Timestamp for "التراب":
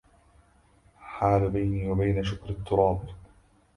2.53-3.09